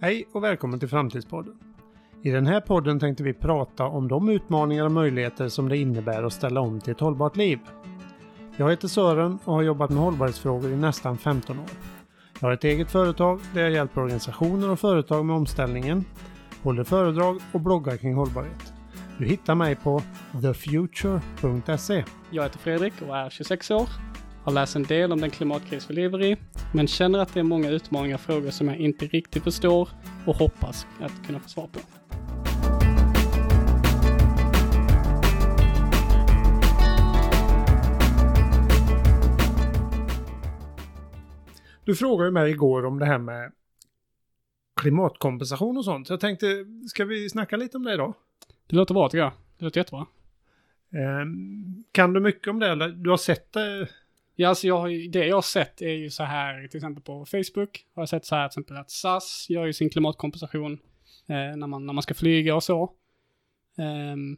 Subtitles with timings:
[0.00, 1.54] Hej och välkommen till Framtidspodden.
[2.22, 6.22] I den här podden tänkte vi prata om de utmaningar och möjligheter som det innebär
[6.22, 7.58] att ställa om till ett hållbart liv.
[8.56, 11.64] Jag heter Sören och har jobbat med hållbarhetsfrågor i nästan 15 år.
[12.40, 16.04] Jag har ett eget företag där jag hjälper organisationer och företag med omställningen,
[16.62, 18.72] håller föredrag och bloggar kring hållbarhet.
[19.18, 20.02] Du hittar mig på
[20.42, 22.04] thefuture.se.
[22.30, 23.88] Jag heter Fredrik och är 26 år.
[24.44, 26.36] Har läst en del om den klimatkris vi lever i,
[26.74, 29.88] men känner att det är många utmaningar och frågor som jag inte riktigt förstår
[30.26, 31.80] och hoppas att kunna få svar på.
[41.84, 43.52] Du frågade mig igår om det här med
[44.80, 46.10] klimatkompensation och sånt.
[46.10, 46.46] Jag tänkte,
[46.88, 48.14] ska vi snacka lite om det idag?
[48.66, 49.32] Det låter bra tycker jag.
[49.58, 50.06] Det låter jättebra.
[50.92, 52.88] Ehm, kan du mycket om det eller?
[52.88, 53.88] Du har sett det?
[54.40, 57.02] Ja, alltså jag har ju, det jag har sett är ju så här, till exempel
[57.02, 60.72] på Facebook, har jag sett så här till exempel att SAS gör ju sin klimatkompensation
[61.26, 62.92] eh, när, man, när man ska flyga och så.
[63.76, 64.36] Um,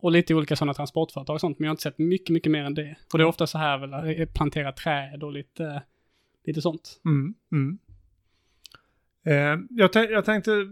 [0.00, 2.64] och lite olika sådana transportföretag och sånt, men jag har inte sett mycket, mycket mer
[2.64, 2.96] än det.
[3.12, 5.82] Och det är ofta så här väl, eh, plantera träd och lite,
[6.44, 7.00] lite sånt.
[7.04, 7.78] Mm, mm.
[9.24, 10.66] Eh, jag, jag tänkte...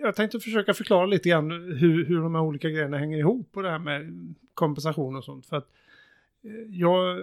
[0.00, 3.62] Jag tänkte försöka förklara lite grann hur, hur de här olika grejerna hänger ihop och
[3.62, 5.46] det här med kompensation och sånt.
[5.46, 5.83] För att eh,
[6.70, 7.18] jag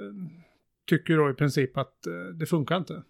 [0.86, 2.94] tycker då i princip att eh, det funkar inte.
[2.94, 3.02] Eh,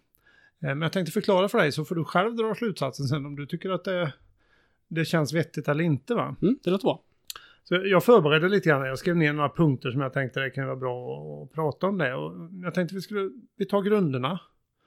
[0.60, 3.46] Men jag tänkte förklara för dig så får du själv dra slutsatsen sen om du
[3.46, 4.12] tycker att det,
[4.88, 6.36] det känns vettigt eller inte va.
[6.42, 7.02] Mm, det låter bra.
[7.64, 10.66] Så jag förberedde lite grann, jag skrev ner några punkter som jag tänkte det kan
[10.66, 12.14] vara bra att prata om det.
[12.14, 12.32] Och
[12.62, 14.40] jag tänkte vi skulle, vi tar grunderna.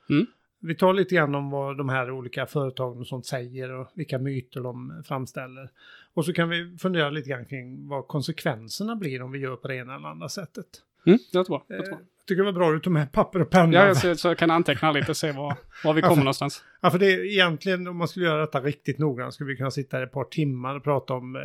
[0.09, 0.25] Mm.
[0.59, 4.19] Vi tar lite grann om vad de här olika företagen och sånt säger och vilka
[4.19, 5.69] myter de framställer.
[6.13, 9.67] Och så kan vi fundera lite grann kring vad konsekvenserna blir om vi gör på
[9.67, 10.67] det ena eller andra sättet.
[11.05, 11.65] Mm, det låter bra.
[11.67, 11.99] Det Eh, låter bra.
[11.99, 13.73] Jag tycker det var bra att du tog med papper och penna.
[13.73, 16.63] Ja, så, så jag kan anteckna lite och se var, var vi kommer någonstans.
[16.81, 19.71] Ja, för det är egentligen om man skulle göra detta riktigt noggrant skulle vi kunna
[19.71, 21.41] sitta här ett par timmar och prata om eh,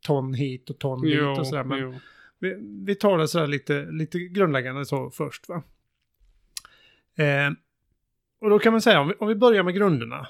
[0.00, 1.64] ton hit och ton dit och sådär.
[1.64, 1.94] Men jo.
[2.38, 2.56] vi,
[2.86, 5.48] vi tar det sådär lite, lite grundläggande så först.
[5.48, 5.62] Va?
[7.16, 7.50] Eh,
[8.40, 10.28] och då kan man säga, om vi, om vi börjar med grunderna.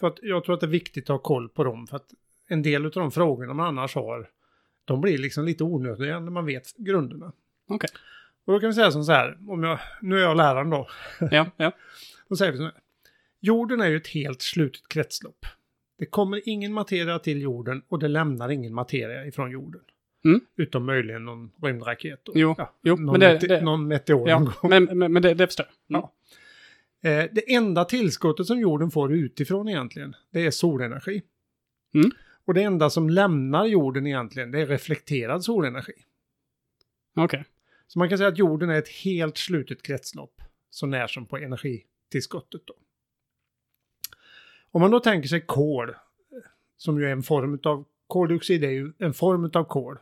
[0.00, 1.86] För att jag tror att det är viktigt att ha koll på dem.
[1.86, 2.14] För att
[2.48, 4.28] en del av de frågorna man annars har,
[4.84, 7.32] de blir liksom lite onödiga när man vet grunderna.
[7.68, 7.90] Okej.
[8.46, 10.88] Och då kan vi säga som så här, om jag, nu är jag läraren då.
[11.30, 11.72] Ja, ja.
[12.28, 12.72] Då säger vi så här.
[13.40, 15.46] Jorden är ju ett helt slutet kretslopp.
[15.98, 19.80] Det kommer ingen materia till jorden och det lämnar ingen materia ifrån jorden.
[20.24, 20.40] Mm.
[20.56, 22.20] Utom möjligen någon rymdraket.
[22.24, 22.32] då.
[22.34, 25.34] Jo, ja, jo, någon, men det- mete- det- någon meteor ja men, men, men det,
[25.34, 25.98] det förstår jag.
[25.98, 26.08] Mm.
[27.02, 27.10] Ja.
[27.10, 31.22] Eh, det enda tillskottet som jorden får utifrån egentligen, det är solenergi.
[31.94, 32.10] Mm.
[32.44, 35.92] Och det enda som lämnar jorden egentligen, det är reflekterad solenergi.
[37.16, 37.44] Okej.
[37.86, 41.36] Så man kan säga att jorden är ett helt slutet kretslopp, så när som på
[41.36, 42.62] energitillskottet.
[42.66, 42.74] Då.
[44.70, 45.94] Om man då tänker sig kol,
[46.76, 49.98] som ju är en form av koldioxid, är ju en form av kol.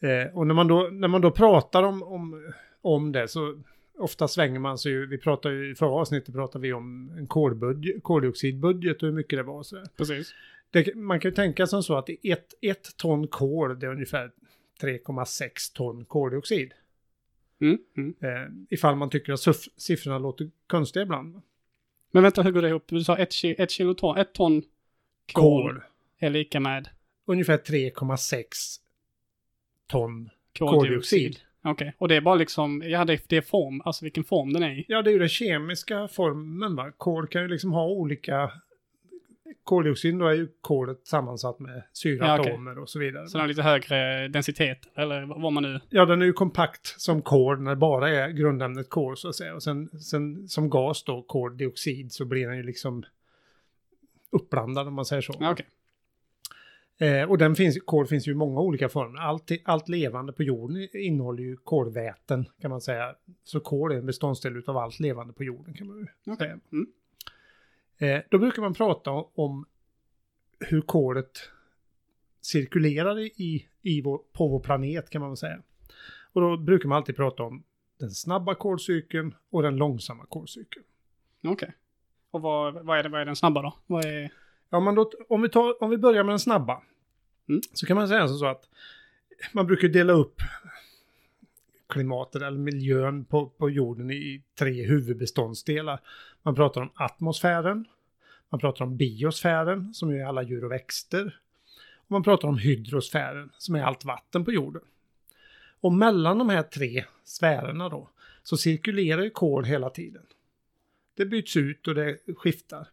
[0.00, 3.62] Eh, och när man då, när man då pratar om, om, om det så
[3.98, 7.26] ofta svänger man sig ju, vi pratar ju i förra avsnittet pratade vi om en
[7.26, 9.62] kolbudget, koldioxidbudget och hur mycket det var.
[9.62, 9.84] Så.
[9.96, 10.34] Precis.
[10.70, 14.30] Det, man kan ju tänka som så att ett, ett ton kol, det är ungefär
[14.80, 16.72] 3,6 ton koldioxid.
[17.60, 18.14] Mm, mm.
[18.22, 21.42] Eh, ifall man tycker att siffrorna låter konstiga ibland.
[22.10, 22.84] Men vänta, hur går det ihop?
[22.86, 24.62] Du sa ett, ki- ett kilo ton, ett ton
[25.32, 25.80] kol, Kol.
[26.18, 26.88] är lika med
[27.26, 28.44] Ungefär 3,6
[29.86, 30.30] ton.
[30.58, 30.80] koldioxid.
[30.80, 31.40] Koldioxid.
[31.62, 34.62] Okej, och det är bara liksom, ja det, det är form, alltså vilken form den
[34.62, 34.84] är i.
[34.88, 36.92] Ja, det är ju den kemiska formen va.
[36.96, 38.52] Kol kan ju liksom ha olika...
[39.64, 43.28] Koldioxid då är ju kolet sammansatt med syraatomer och så vidare.
[43.28, 45.80] Så den har lite högre densitet, eller vad man nu...
[45.88, 49.34] Ja, den är ju kompakt som kol när det bara är grundämnet kol så att
[49.34, 49.54] säga.
[49.54, 53.04] Och sen, sen som gas då, koldioxid, så blir den ju liksom
[54.30, 55.34] uppblandad om man säger så.
[55.40, 55.66] Ja, okej.
[57.00, 59.20] Eh, och den finns, kol finns ju i många olika former.
[59.20, 63.14] Allt, allt levande på jorden innehåller ju kolväten kan man säga.
[63.44, 66.36] Så kol är en beståndsdel av allt levande på jorden kan man ju Okej.
[66.36, 66.60] säga.
[66.72, 66.86] Mm.
[68.00, 69.66] Eh, då brukar man prata om
[70.60, 71.38] hur kolet
[72.40, 75.62] cirkulerar i, i vår, på vår planet kan man väl säga.
[76.32, 77.62] Och då brukar man alltid prata om
[77.98, 80.84] den snabba kolcykeln och den långsamma kolcykeln.
[81.44, 81.72] Okej.
[82.30, 83.76] Och vad, vad, är det, vad är den snabba då?
[83.86, 84.32] Vad är...
[84.70, 86.82] Ja, men då, om, vi tar, om vi börjar med den snabba.
[87.48, 87.60] Mm.
[87.72, 88.68] Så kan man säga så att
[89.52, 90.40] man brukar dela upp
[91.90, 96.00] klimatet eller miljön på, på jorden i tre huvudbeståndsdelar.
[96.42, 97.84] Man pratar om atmosfären,
[98.48, 101.40] man pratar om biosfären som är alla djur och växter.
[101.94, 104.82] Och man pratar om hydrosfären som är allt vatten på jorden.
[105.80, 108.10] Och mellan de här tre sfärerna då
[108.42, 110.22] så cirkulerar ju kol hela tiden.
[111.16, 112.88] Det byts ut och det skiftar.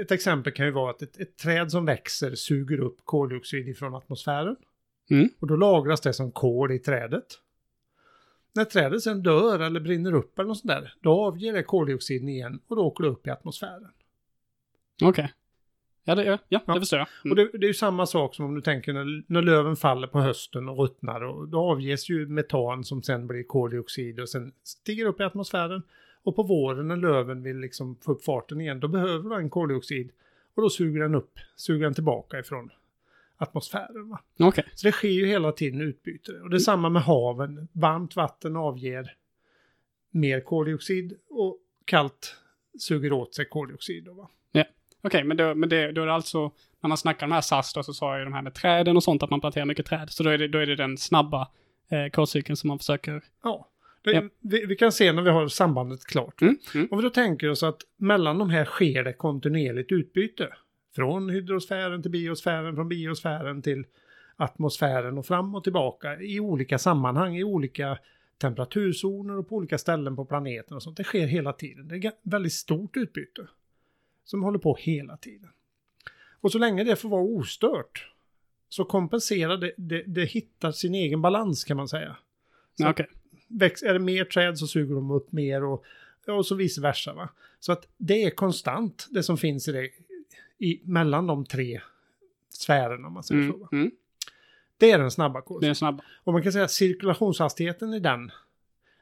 [0.00, 3.94] Ett exempel kan ju vara att ett, ett träd som växer suger upp koldioxid ifrån
[3.94, 4.56] atmosfären.
[5.10, 5.28] Mm.
[5.38, 7.26] Och då lagras det som kol i trädet.
[8.56, 12.28] När trädet sen dör eller brinner upp eller något sånt där, då avger det koldioxiden
[12.28, 13.90] igen och då åker det upp i atmosfären.
[15.02, 15.32] Okej.
[16.04, 16.74] Ja, det, ja, ja, Ja.
[16.74, 17.08] det förstår jag.
[17.24, 17.32] Mm.
[17.32, 20.06] Och det, det är ju samma sak som om du tänker när, när löven faller
[20.06, 24.52] på hösten och ruttnar och då avges ju metan som sen blir koldioxid och sen
[24.62, 25.82] stiger upp i atmosfären.
[26.22, 30.10] Och på våren när löven vill liksom få upp farten igen, då behöver den koldioxid
[30.54, 32.70] och då suger den upp, suger den tillbaka ifrån
[33.36, 34.08] atmosfären.
[34.08, 34.20] Va?
[34.38, 34.64] Okej.
[34.74, 36.32] Så det sker ju hela tiden utbyte.
[36.32, 37.68] Och det är samma med haven.
[37.72, 39.14] Varmt vatten avger
[40.10, 42.36] mer koldioxid och kallt
[42.78, 44.04] suger åt sig koldioxid.
[44.04, 44.28] Då, va?
[45.06, 47.40] Okej, men, då, men det, då är det alltså, när man snackar om de här
[47.42, 49.64] SAS då, så sa jag ju de här med träden och sånt, att man planterar
[49.64, 50.10] mycket träd.
[50.10, 51.48] Så då är det, då är det den snabba
[51.88, 53.22] eh, kolcykeln som man försöker...
[53.42, 53.68] Ja.
[54.02, 54.22] Det, Ja.
[54.40, 56.40] vi, vi kan se när vi har sambandet klart.
[56.40, 56.88] Mm, mm.
[56.90, 60.48] Om vi då tänker oss att mellan de här sker det kontinuerligt utbyte.
[60.96, 63.84] Från hydrosfären till biosfären, från biosfären till
[64.36, 67.98] atmosfären och fram och tillbaka i olika sammanhang, i olika
[68.38, 70.96] temperaturzoner och på olika ställen på planeten och sånt.
[70.96, 71.88] Det sker hela tiden.
[71.88, 73.46] Det är väldigt stort utbyte
[74.24, 75.50] som håller på hela tiden.
[76.40, 78.12] Och så länge det får vara ostört
[78.68, 82.16] så kompenserar det, det, det hittar sin egen balans kan man säga.
[82.76, 83.06] Så Ja, Okej.
[83.48, 85.84] väx, är det mer träd så suger de upp mer och,
[86.26, 87.14] och så vice versa.
[87.14, 87.28] Va?
[87.60, 89.90] Så att det är konstant det som finns i det
[90.58, 91.80] i, mellan de tre
[92.48, 93.56] sfärerna om man säger så.
[93.58, 93.68] Va?
[93.72, 93.94] Mm, mm.
[94.78, 95.70] Det är den snabba Det kursen.
[95.70, 96.04] är snabba.
[96.24, 98.30] Och man kan säga att cirkulationshastigheten i den,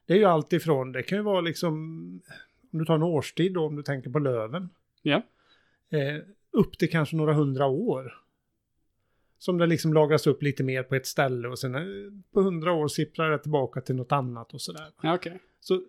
[0.06, 1.72] det är ju allt ifrån, det kan ju vara liksom,
[2.72, 4.68] om du tar en årstid då, om du tänker på löven,
[5.02, 5.22] Ja.
[5.90, 8.20] eh, upp till kanske några hundra år.
[9.38, 11.82] Som det liksom lagras upp lite mer på ett ställe och sen eh,
[12.32, 14.86] på hundra år sipprar det tillbaka till något annat och sådär.
[15.02, 15.40] Ja, okej.
[15.60, 15.82] Så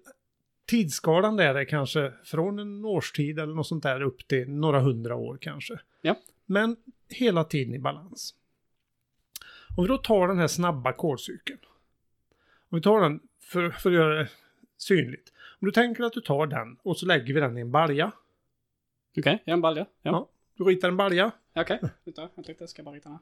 [0.65, 5.15] tidsskalan där är kanske från en årstid eller något sånt där upp till några hundra
[5.15, 5.79] år kanske.
[6.01, 6.15] Ja.
[6.45, 6.75] Men
[7.09, 8.35] hela tiden i balans.
[9.77, 11.59] Om vi då tar den här snabba kolcykeln.
[12.69, 14.29] Om vi tar den för, för att göra det
[14.77, 15.33] synligt.
[15.59, 18.11] Om du tänker att du tar den och så lägger vi den i en balja.
[19.17, 19.85] Okej, ja, en balja.
[20.01, 20.11] Ja.
[20.11, 20.29] Ja.
[20.57, 21.31] Du ritar en balja.
[21.53, 23.21] Okej, vänta, vänta lite, jag ska bara rita den här.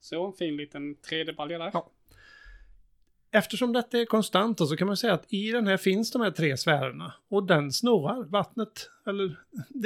[0.00, 1.70] Så, en fin liten 3D-balja där.
[1.72, 1.90] Ja.
[3.30, 6.30] Eftersom detta är konstant så kan man säga att i den här finns de här
[6.30, 7.12] tre sfärerna.
[7.28, 9.36] Och den snurrar, vattnet, eller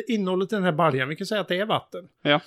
[0.08, 2.08] innehållet i den här baljan, vi kan säga att det är vatten.
[2.22, 2.40] Ja.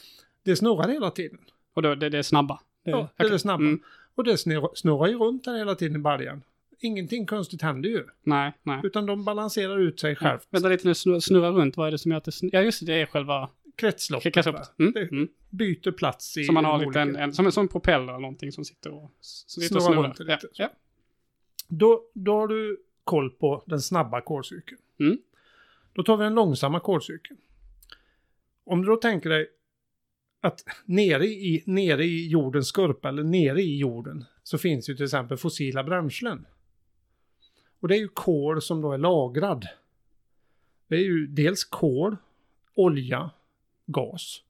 [0.44, 1.40] Det snurrar hela tiden.
[1.74, 2.60] Och då, det, det är snabba.
[2.84, 3.30] Det, Ja, det är okej.
[3.30, 3.64] det snabba.
[3.64, 3.80] Mm.
[4.16, 6.44] Och det snurrar, snurrar ju runt där hela tiden i baljan.
[6.80, 8.04] Ingenting konstigt händer ju.
[8.24, 8.80] Nej, nej.
[8.84, 10.16] Utan de balanserar ut sig Ja.
[10.30, 10.48] självt.
[10.50, 11.78] Vänta lite nu, snurra, snurra runt.
[11.78, 12.60] Vad är det som gör att det snurrar?
[12.60, 14.34] Ja, just det, det är själva Kretsloppet.
[14.34, 14.72] kretsloppet.
[14.80, 15.28] Mm, mm.
[15.50, 18.20] byter plats i Som man har de lite, en, olika- en, som en propeller eller
[18.20, 20.08] någonting som sitter och, som sitter och Snurrar snurrar.
[20.08, 20.48] runt Ja, lite.
[20.54, 20.70] ja.
[21.68, 24.82] Då, då har du koll på den snabba kolcykeln.
[25.00, 25.18] Mm.
[25.94, 27.40] Då tar vi den långsamma kolcykeln.
[28.64, 29.50] Om du då tänker dig
[30.42, 35.06] att nere i, nere i jordens skorpa eller nere i jorden så finns ju till
[35.06, 36.46] exempel fossila bränslen.
[37.80, 39.68] Och det är ju kol som då är lagrad.
[40.88, 42.18] Det är ju dels kol,
[42.76, 43.30] olja,
[43.86, 44.42] gas.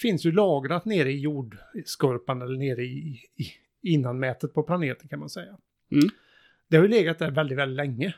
[0.00, 3.46] Finns ju lagrat nere i jordskorpan eller nere i, i
[3.82, 5.56] innanmätet på planeten kan man säga.
[5.90, 6.08] Mm.
[6.70, 8.14] Det har ju legat där väldigt, väldigt länge.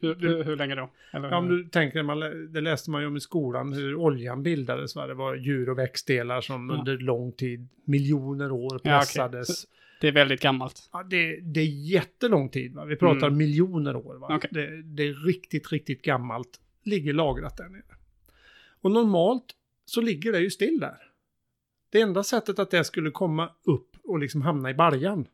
[0.00, 0.90] Hur, hur, hur länge då?
[1.12, 2.20] Eller, Ja, om du tänker, man,
[2.52, 4.96] det läste man ju om i skolan, hur oljan bildades.
[4.96, 5.06] Va?
[5.06, 6.76] Det var djur och växtdelar som Ja.
[6.78, 8.98] under lång tid, miljoner år Ja, okej.
[8.98, 9.66] pressades.
[10.00, 10.88] Det är väldigt gammalt.
[10.92, 12.74] Ja, det, det är jättelång tid.
[12.74, 12.84] Va?
[12.84, 13.38] Vi pratar Mm.
[13.38, 14.14] miljoner år.
[14.14, 14.36] Va?
[14.36, 14.50] Okej.
[14.52, 16.60] Det, det är riktigt, riktigt gammalt.
[16.82, 17.82] Ligger lagrat där nere.
[18.80, 19.44] Och normalt
[19.84, 20.96] så ligger det ju still där.
[21.90, 25.26] Det enda sättet att det skulle komma upp och liksom hamna i baljan,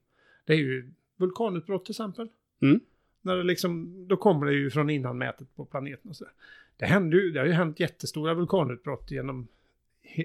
[0.47, 2.29] det är ju vulkanutbrott till exempel.
[2.63, 2.81] Mm.
[3.23, 6.25] När det liksom, då kommer det ju från innanmätet på planeten och så.
[6.25, 6.33] där.
[6.77, 9.49] Det, händer ju, det har ju hänt jättestora vulkanutbrott genom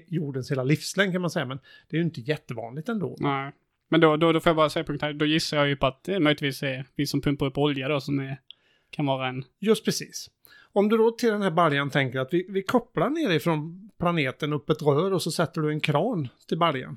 [0.06, 1.58] jordens hela livslängd kan man säga, men
[1.88, 3.16] det är ju inte jättevanligt ändå.
[3.20, 3.52] Nej.
[3.88, 5.12] Men då, då, då får jag bara säga punkt här.
[5.12, 8.00] Då gissar jag ju på att det möjligtvis är vi som pumpar upp olja då
[8.00, 8.40] som är,
[8.90, 9.44] kan vara en...
[9.58, 10.30] Just precis.
[10.72, 14.70] Om du då till den här baljan tänker att vi, vi kopplar nerifrån planeten upp
[14.70, 16.96] ett rör och så sätter du en kran till baljan.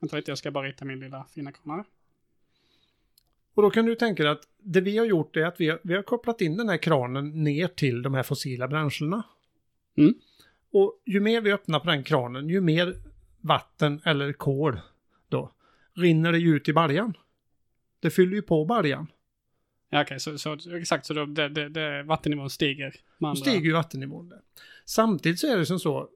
[0.00, 1.84] Vänta lite, jag ska bara rita min lilla fina här.
[3.54, 5.80] Och då kan du tänka dig att det vi har gjort är att vi har,
[5.82, 9.22] vi har kopplat in den här kranen ner till de här fossila bränslena.
[9.96, 10.14] Mm.
[10.72, 12.94] Och ju mer vi öppnar på den kranen, ju mer
[13.40, 14.80] vatten eller kol
[15.28, 15.52] då
[15.94, 17.16] rinner det ut i baljan.
[18.00, 19.06] Det fyller ju på baljan.
[19.90, 22.94] Ja, okej, så, så exakt, så då det, det, det, vattennivån stiger.
[23.18, 24.40] andra- stiger ju vattennivån där.
[24.84, 26.08] Samtidigt så är det som så,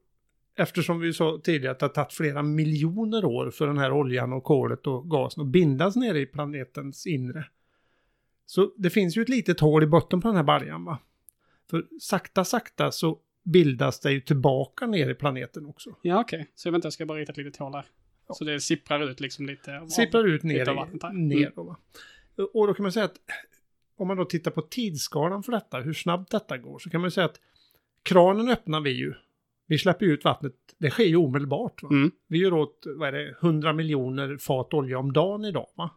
[0.57, 4.33] eftersom vi sa tidigare att det har tagit flera miljoner år för den här oljan
[4.33, 7.45] och kolet och gasen att bindas nere i planetens inre.
[8.47, 10.99] Så det finns ju ett litet hål i botten på den här baljan va.
[11.71, 15.97] För sakta, sakta så bildas det ju tillbaka ner i planeten också.
[16.03, 16.51] Ja, okej.
[16.55, 17.85] Så vänta, jag ska bara rita ett litet hål där.
[18.29, 18.35] Ja.
[18.35, 19.79] Så det sipprar ut liksom lite.
[19.79, 21.13] av- Sipprar ut ner, av vattnet här.
[21.13, 21.53] ner Mm.
[21.57, 21.77] då, va.
[22.55, 23.17] Och då kan man säga att
[23.97, 27.11] om man då tittar på tidsskalan för detta, hur snabbt detta går, så kan man
[27.11, 27.41] säga att
[28.03, 29.15] kranen öppnar vi ju.
[29.67, 31.83] Vi släpper ut vattnet, det sker ju omedelbart.
[31.83, 32.11] Mm.
[32.27, 35.69] Vi gör åt, vad är det, 100 miljoner fat olja om dagen idag.
[35.75, 35.91] Va?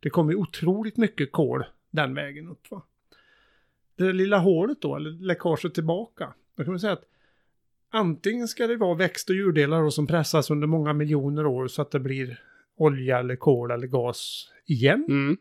[0.00, 2.70] Det kommer otroligt mycket kol den vägen upp.
[2.70, 2.82] Va?
[3.96, 7.04] Det lilla hålet då, eller läckaget tillbaka, då kan man säga att
[7.90, 11.82] antingen ska det vara växt och djurdelar då som pressas under många miljoner år så
[11.82, 12.40] att det blir
[12.76, 15.04] olja eller kol eller gas igen.
[15.08, 15.36] Mm.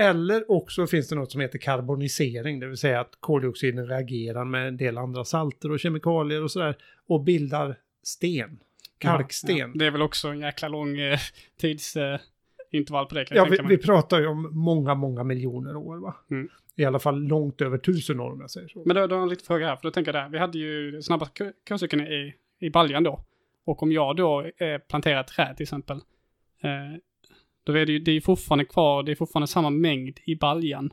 [0.00, 4.68] Eller också finns det något som heter karbonisering, det vill säga att koldioxiden reagerar med
[4.68, 6.76] en del andra salter och kemikalier och sådär
[7.06, 8.58] och bildar sten,
[8.98, 9.56] kalksten.
[9.56, 11.18] Ja, det är väl också en jäkla lång eh,
[11.60, 15.96] tidsintervall eh, på det kan Ja, vi, vi pratar ju om många, många miljoner år
[15.96, 16.14] va?
[16.30, 16.48] Mm.
[16.76, 18.82] I alla fall långt över tusen år om jag säger så.
[18.86, 20.28] Men då, då har jag en liten fråga här, för då tänker jag där.
[20.28, 23.24] Vi hade ju snabba k- kurcykeln i, i baljan då.
[23.64, 25.96] Och om jag då eh, planterar träd till exempel.
[26.62, 26.98] Eh,
[27.64, 30.92] då är det ju det är fortfarande kvar, det är fortfarande samma mängd i baljan.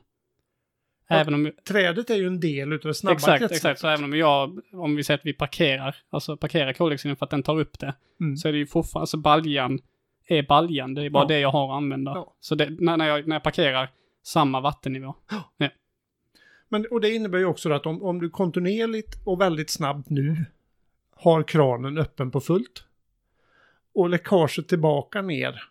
[1.09, 3.57] Ja, Även om, Trädet är ju en del utav det snabba exakt, kretsloppet.
[3.57, 3.79] exakt.
[3.79, 7.29] Så även om jag, om vi säger att vi parkerar, alltså parkerar koldioxiden för att
[7.29, 7.95] den tar upp det.
[8.19, 8.37] Mm.
[8.37, 9.79] Så är det ju fortfarande, alltså baljan
[10.27, 11.27] är baljan, det är bara Ja.
[11.27, 12.11] det jag har att använda.
[12.11, 12.33] Ja.
[12.39, 13.89] Så det, när, när, jag, när jag parkerar,
[14.23, 15.15] samma vattennivå.
[16.69, 20.45] Men, och det innebär ju också att om, om du kontinuerligt och väldigt snabbt nu
[21.15, 22.83] har kranen öppen på fullt
[23.93, 25.63] och läckaget tillbaka ner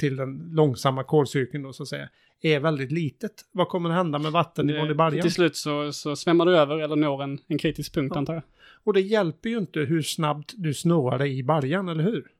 [0.00, 2.08] till den långsamma kolcykeln då så att säga
[2.42, 3.32] är väldigt litet.
[3.52, 5.22] Vad kommer att hända med vattennivån i baljan?
[5.22, 8.18] Till slut så, så svämmar du över eller når en, en kritisk punkt Ja.
[8.18, 8.42] antar jag.
[8.84, 12.30] Och det hjälper ju inte hur snabbt du snurrar dig i baljan, eller hur?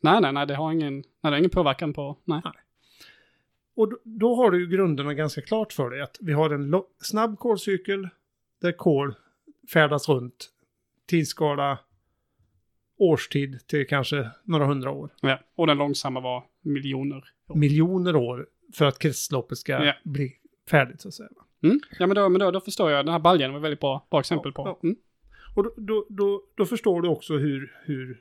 [0.00, 2.42] Nej, nej, nej, det har ingen, nej, det har ingen påverkan på, nej.
[3.76, 6.74] Och då, då har du ju grunderna ganska klart för dig att vi har en
[7.02, 8.08] snabb kolcykel
[8.60, 9.14] där kol
[9.72, 10.48] färdas runt
[11.06, 11.78] tidsskala
[13.02, 15.10] årstid till kanske några hundra år.
[15.20, 15.38] Ja.
[15.54, 17.24] Och den långsamma var miljoner.
[17.48, 17.56] år.
[17.56, 19.94] Miljoner år för att kretsloppet ska Ja.
[20.04, 20.32] bli
[20.70, 21.28] färdigt så att säga.
[21.62, 21.80] Mm.
[21.98, 23.06] Ja, men, då, men då, då förstår jag.
[23.06, 24.68] Den här baljan var väldigt bra, bra exempel Ja, på.
[24.68, 24.78] ja.
[24.82, 24.96] Mm.
[25.56, 28.20] Och då, då, då, då förstår du också hur, hur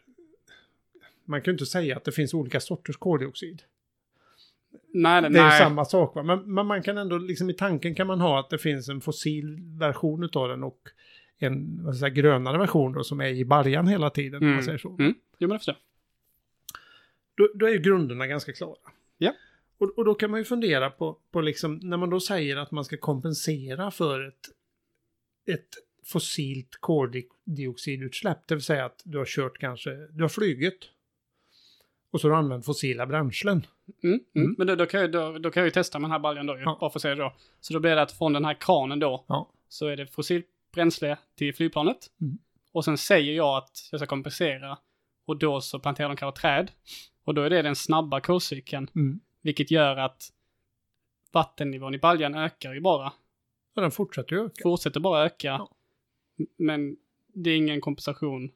[1.26, 3.62] man kan ju inte säga att det finns olika sorters koldioxid.
[4.94, 5.60] Nej, nej, Det är nej.
[5.60, 6.24] samma sak va?
[6.24, 9.02] Men, men man kan ändå, liksom i tanken kan man ha att det finns en
[9.02, 10.80] fossil version utav den och
[11.48, 14.66] en vad säga, grönare version då som är i baljan hela tiden om man Mm.
[14.66, 14.90] säger så.
[15.00, 15.14] Mm.
[15.38, 15.76] Jo, men jag.
[17.36, 18.78] Då, då är ju grunderna ganska klara.
[19.18, 19.34] Ja.
[19.78, 22.72] Och, och då kan man ju fundera på, på liksom, när man då säger att
[22.72, 24.50] man ska kompensera för ett,
[25.56, 25.68] ett
[26.06, 30.90] fossilt koldioxidutsläpp, det vill säga att du har kört kanske, du har flugit
[32.12, 33.66] och så har du använt fossila bränslen.
[34.04, 34.20] Mm.
[34.36, 34.46] Mm.
[34.46, 34.56] Mm.
[34.58, 36.46] Men då, då, kan jag, då, då kan jag ju testa med den här baljan
[36.46, 36.78] då, Ja.
[36.82, 37.34] bara för att det då.
[37.60, 39.50] Så då blir det att från den här kranen då, Ja.
[39.70, 41.98] så är det fossilt bränsle till flygplanet.
[42.22, 42.38] Mm.
[42.72, 44.78] Och sen säger jag att jag ska kompensera.
[45.25, 46.72] Och då så planterar de kanske träd.
[47.24, 48.90] Och då är det den snabba kolcykeln.
[48.96, 49.20] Mm.
[49.42, 50.34] Vilket gör att
[51.32, 53.13] vattennivån i baljan ökar ju bara.
[53.75, 54.62] Och den fortsätter ju öka.
[54.63, 55.48] Fortsätter bara öka.
[55.48, 55.70] Ja.
[56.58, 56.98] Men
[57.34, 58.51] det är ingen kompensation.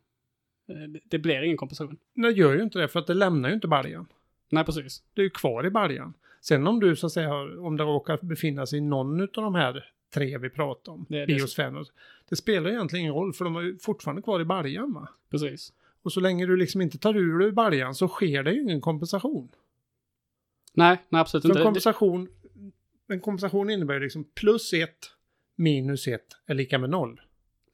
[0.67, 1.97] Eh, det- blir ingen kompensation.
[2.13, 4.07] Det gör ju inte det för att det lämnar ju inte baljan.
[4.49, 5.03] Nej, precis.
[5.13, 6.13] Det är ju kvar i baljan.
[6.41, 9.55] Sen om du så att säga, om det råkar befinna sig i någon av de
[9.55, 11.87] här tre vi pratar om, Det är det biosfären, och-
[12.29, 15.09] det spelar egentligen ingen roll för de är ju fortfarande kvar i baljan va?
[15.29, 15.73] Precis.
[16.01, 18.81] Och så länge du liksom inte tar ur dig baljan så sker det ju ingen
[18.81, 19.49] kompensation.
[20.73, 21.59] Nej, nej absolut För inte.
[21.59, 22.27] en Det- kompensation,
[23.07, 25.11] en kompensation innebär liksom plus ett
[25.55, 27.21] minus ett är lika med noll.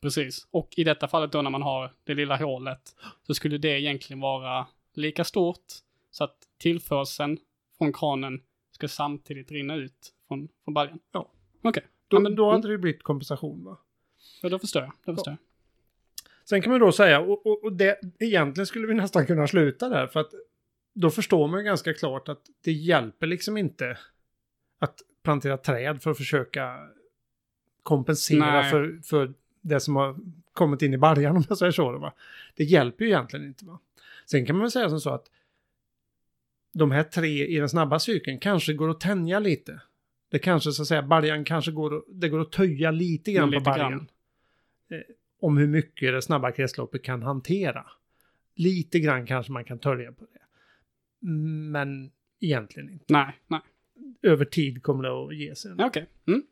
[0.01, 0.47] Precis.
[0.51, 2.95] Och i detta fallet då när man har det lilla hålet
[3.27, 5.65] så skulle det egentligen vara lika stort
[6.11, 7.37] så att tillförseln
[7.77, 10.99] från kranen ska samtidigt rinna ut från, från baljan.
[11.11, 11.31] Ja.
[11.61, 11.83] Okej.
[12.11, 13.77] Då, Ja, men- då hade det ju blivit kompensation va?
[14.41, 14.91] Ja, då förstår jag.
[15.05, 15.37] Då förstår jag.
[16.43, 19.89] Sen kan man då säga, och, och, och det, egentligen skulle vi nästan kunna sluta
[19.89, 20.31] där för att
[20.93, 23.97] då förstår man ju ganska klart att det hjälper liksom inte
[24.79, 26.89] att plantera träd för att försöka
[27.83, 28.71] kompensera Nej.
[28.71, 30.17] för, för det som har
[30.53, 31.97] kommit in i baljan om jag säger så.
[31.97, 32.13] Va?
[32.55, 33.65] Det hjälper ju egentligen inte.
[33.65, 33.79] Va?
[34.25, 35.31] Sen kan man väl säga som så att
[36.71, 39.81] de här tre i den snabba cykeln kanske går att tänja lite.
[40.31, 43.59] Det kanske så att säga, baljan kanske går, det går att töja lite grann Lite
[43.63, 43.91] på baljan.
[43.91, 44.07] grann.
[44.89, 44.97] Eh,
[45.39, 47.85] om hur mycket det snabba kretsloppet kan hantera.
[48.55, 50.39] Lite grann kanske man kan törja på det.
[51.71, 53.05] Men egentligen inte.
[53.09, 53.59] Nej, nej.
[54.21, 55.71] Över tid kommer det att ge sig.
[55.79, 56.05] Okej.
[56.27, 56.43] Mm.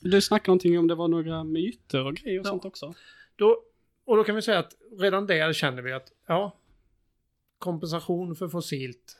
[0.00, 2.50] Du snackade någonting om det var några myter och grejer och Ja.
[2.50, 2.94] sånt också.
[3.36, 3.62] Då,
[4.04, 6.56] och då kan vi säga att redan där känner vi att ja,
[7.58, 9.16] kompensation för fossilt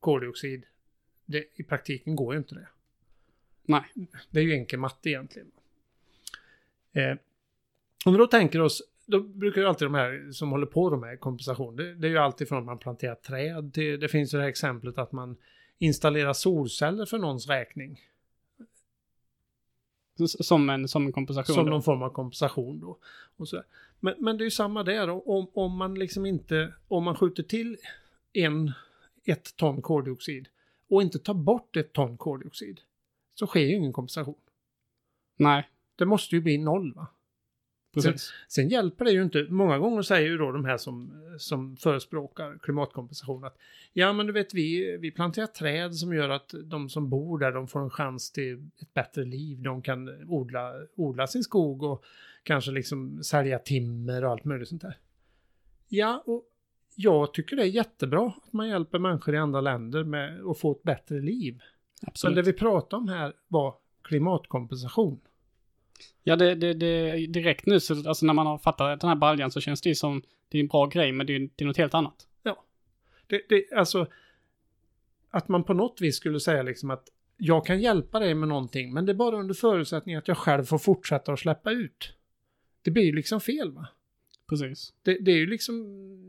[0.00, 0.64] koldioxid,
[1.24, 2.68] det, i praktiken går ju inte det.
[3.66, 3.84] Nej.
[4.30, 5.50] Det är ju enkel matte egentligen.
[6.92, 7.16] Eh,
[8.04, 11.16] om vi då tänker oss, då brukar ju alltid de här som håller på här
[11.16, 14.38] kompensation, det, det är ju alltid från att man planterar träd till, det finns ju
[14.38, 15.36] det här exemplet att man
[15.78, 18.00] installerar solceller för någons räkning.
[20.40, 21.54] Som en, som en kompensation.
[21.54, 21.70] Som då.
[21.70, 22.98] någon form av kompensation då.
[23.36, 23.62] Och så.
[24.00, 27.42] Men, men det är ju samma där, om, om man liksom inte, om man skjuter
[27.42, 27.76] till
[28.32, 28.72] en,
[29.24, 30.48] ett ton koldioxid
[30.88, 32.80] och inte tar bort ett ton koldioxid
[33.34, 34.38] så sker ju ingen kompensation.
[35.36, 37.06] Nej, Det måste ju bli noll va?
[37.94, 38.32] precis.
[38.48, 39.46] Sen hjälper det ju inte.
[39.50, 43.58] Många gånger säger ju då de här som, som förespråkar klimatkompensation att
[43.92, 47.52] ja men du vet vi, vi planterar träd som gör att de som bor där
[47.52, 49.62] de får en chans till ett bättre liv.
[49.62, 52.04] De kan odla, odla sin skog och
[52.42, 54.98] kanske liksom sälja timmer och allt möjligt sånt där.
[55.88, 56.44] Ja, och
[56.96, 60.72] jag tycker det är jättebra att man hjälper människor i andra länder med att få
[60.72, 61.60] ett bättre liv.
[62.04, 62.36] Men Absolut.
[62.36, 65.20] det vi pratade om här var klimatkompensation.
[66.22, 69.50] Ja, det, det, det, direkt nu så, alltså när man har fattat den här baljan
[69.50, 71.66] så känns det ju som, det är en bra grej, men det är, det är
[71.66, 72.26] något helt annat.
[73.26, 74.06] Det, det, alltså,
[75.30, 78.94] att man på något vis skulle säga liksom att jag kan hjälpa dig med någonting,
[78.94, 82.14] men det är bara under förutsättning att jag själv får fortsätta att släppa ut.
[82.82, 83.88] Det blir ju liksom fel va?
[84.48, 84.94] Precis.
[85.02, 85.84] Det, det är ju liksom,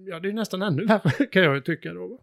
[0.08, 2.08] ja det är nästan ännu värre kan jag ju tycka då.
[2.08, 2.18] Va?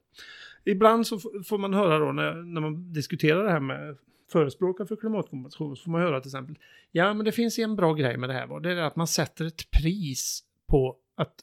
[0.64, 3.97] Ibland så får man höra då när, när man diskuterar det här med
[4.33, 6.59] förespråkare för klimatkompensation så får man höra till exempel,
[6.90, 8.61] ja men det finns en bra grej med det här va?
[8.61, 11.35] det är att man sätter ett pris på att,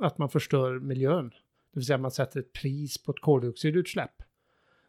[0.00, 1.30] att man förstör miljön.
[1.72, 4.22] Det vill säga man sätter ett pris på ett koldioxidutsläpp.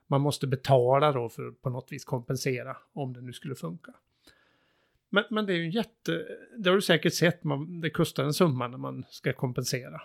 [0.07, 3.93] Man måste betala då för att på något vis kompensera om det nu skulle funka.
[5.09, 6.25] Men, men det är ju en jätte,
[6.57, 10.01] det har du säkert sett, man, det kostar en summa när man ska kompensera.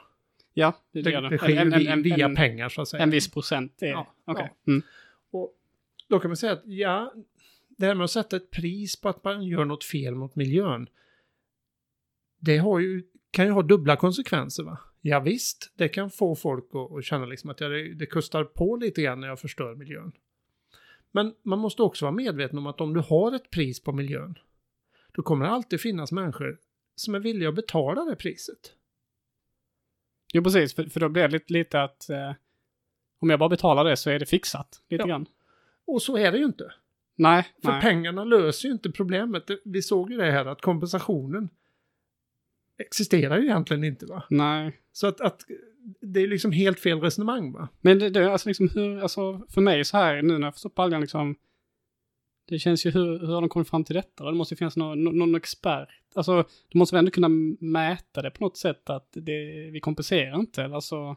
[0.55, 1.29] Ja, det, Det, det.
[1.29, 3.03] det sker En- en- via, en- pengar så att säga.
[3.03, 4.51] En viss procent är Ja, Okej.
[4.65, 4.73] ja.
[4.73, 4.83] Mm.
[5.31, 5.55] Och
[6.09, 7.13] då kan man säga att ja,
[7.69, 10.88] det här med att sätta ett pris på att man gör något fel mot miljön.
[12.38, 14.79] Det har ju, kan ju ha dubbla konsekvenser va?
[15.01, 18.45] Ja, visst, det kan få folk att, att känna liksom att ja, det, det kostar
[18.45, 20.12] på lite grann när jag förstör miljön.
[21.11, 24.38] Men man måste också vara medveten om att om du har ett pris på miljön,
[25.12, 26.59] då kommer det alltid finnas människor
[26.95, 28.73] som är villiga att betala det priset.
[30.33, 30.75] Jo, precis.
[30.75, 32.33] För, för då blir det lite, lite att eh,
[33.21, 34.83] om jag bara betalar det så är det fixat.
[34.88, 35.07] Lite Ja.
[35.07, 35.27] grann.
[35.87, 36.73] Och så är det ju inte.
[37.16, 37.81] Nej, För nej.
[37.81, 39.45] pengarna löser ju inte problemet.
[39.64, 41.49] Vi såg ju det här att kompensationen
[42.79, 44.23] existerar ju egentligen inte va.
[44.31, 44.79] nej.
[44.92, 45.40] Så att, att
[46.01, 47.68] det är liksom helt fel resonemang va.
[47.81, 50.71] Men det, det, alltså liksom hur, alltså för mig så här nu när jag förstår
[50.71, 51.37] baljan liksom.
[52.53, 54.25] Det känns ju hur, hur har de kommit fram till detta?
[54.25, 55.88] Det måste ju finnas någon, någon, expert.
[56.15, 57.29] Alltså, du måste väl ändå kunna
[57.61, 60.62] mäta det på något sätt att det, vi kompenserar inte.
[60.62, 61.17] eller Alltså,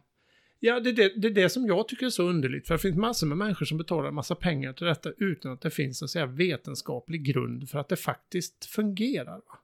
[0.59, 2.67] Ja, det är det, det är det som jag tycker är så underligt.
[2.67, 5.61] För det finns massor med människor som betalar en massa pengar till detta utan att
[5.61, 9.35] det finns en säga, vetenskaplig grund för att det faktiskt fungerar.
[9.35, 9.59] Va?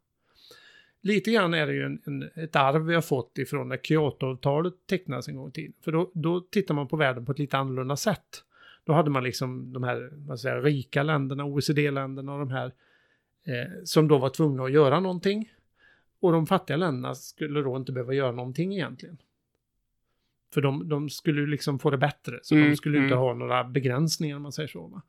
[1.01, 4.73] Lite grann är det ju en, en, ett arv vi har fått ifrån när Kyoto-avtalet
[4.89, 5.73] tecknades en gång i tiden.
[5.83, 8.43] För då, då tittar man på världen på ett lite annorlunda sätt.
[8.83, 12.65] Då hade man liksom de här vad säga, rika länderna, OECD-länderna och de här
[13.43, 15.53] eh, som då var tvungna att göra någonting.
[16.19, 19.17] Och de fattiga länderna skulle då inte behöva göra någonting egentligen.
[20.53, 23.13] För de, de skulle ju liksom få det bättre, så Mm, de skulle ju inte
[23.15, 23.25] mm.
[23.25, 24.87] ha några begränsningar om man säger så.
[24.87, 25.01] Va?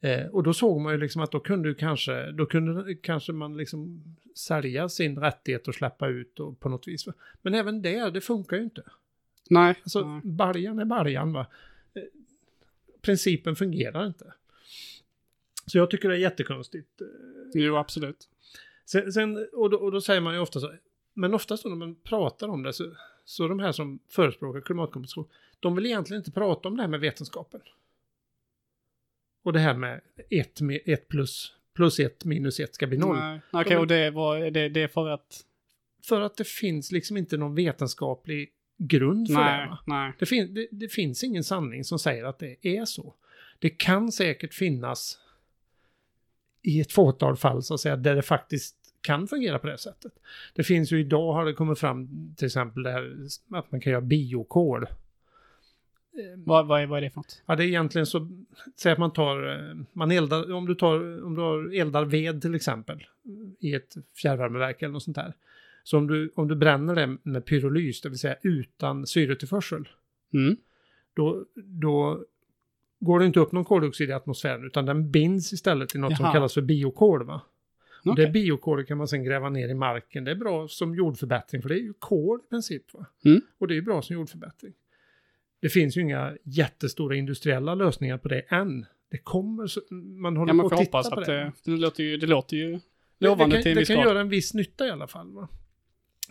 [0.00, 3.56] Eh, och då såg man ju liksom att då kunde kanske, då kunde kanske man
[3.56, 4.02] liksom
[4.34, 7.06] sälja sin rättighet och släppa ut och på något vis.
[7.06, 7.12] Va?
[7.42, 8.82] Men även det, det funkar ju inte.
[9.50, 9.74] nej.
[9.82, 10.20] Alltså, nej.
[10.24, 11.46] baljan är baljan va.
[13.06, 14.34] Principen fungerar inte.
[15.66, 17.00] Så jag tycker det är jättekonstigt.
[17.00, 17.06] Eh,
[17.54, 18.28] Jo, absolut.
[18.86, 20.74] Sen, sen, och, då, och då säger man ju ofta så,
[21.14, 22.92] men oftast när man pratar om det så,
[23.24, 25.28] så de här som förespråkar klimatkompensation,
[25.60, 27.60] de vill egentligen inte prata om det här med vetenskapen.
[29.42, 33.16] Och det här med 1 ett plus, plus 1 minus 1 ska bli noll.
[33.16, 33.40] Nej.
[33.52, 35.44] Okej, och det, var, det, det är för att...
[36.04, 39.40] För att det finns liksom inte någon vetenskaplig grund för det.
[39.44, 39.78] Nej, Va?
[39.86, 40.12] nej.
[40.18, 43.14] Det, fin, det, det finns ingen sanning som säger att det är så.
[43.58, 45.18] Det kan säkert finnas
[46.62, 50.12] i ett fåtal fall så att säga där det faktiskt kan fungera på det sättet.
[50.54, 53.16] Det finns ju idag har det kommit fram till exempel det här
[53.50, 54.82] att man kan göra biokol.
[54.82, 54.88] Eh,
[56.36, 57.42] Vad, vad, är, vad är det för något?
[57.46, 58.28] Ja, det är egentligen så,
[58.76, 62.54] säg att man tar, eh, man eldar, om du tar, om du eldar ved till
[62.54, 63.06] exempel
[63.58, 65.34] i ett fjärrvärmeverk eller något sånt där.
[65.86, 69.88] Så om du, om du bränner det med pyrolys, det vill säga utan syretillförsel,
[70.34, 70.56] Mm.
[71.14, 72.24] då, då
[73.00, 76.24] går det inte upp någon koldioxid i atmosfären utan den binds istället i något som
[76.24, 76.32] Jaha.
[76.32, 77.24] kallas för biokol.
[77.24, 77.40] Va?
[78.04, 78.26] Och Okej.
[78.26, 80.24] Det biokolet kan man sen gräva ner i marken.
[80.24, 82.94] Det är bra som jordförbättring för det är ju kol i princip.
[82.94, 83.06] Va?
[83.24, 83.40] Mm.
[83.58, 84.72] Och det är bra som jordförbättring.
[85.60, 88.86] Det finns ju inga jättestora industriella lösningar på det än.
[89.10, 91.32] Det kommer, så, man håller Ja, man på att titta på att det.
[91.32, 92.80] det, det, låter ju, det låter ju Det-
[93.18, 94.06] lovande det till kan, en det viss kan grad.
[94.06, 95.32] göra en viss nytta i alla fall.
[95.32, 95.48] Va?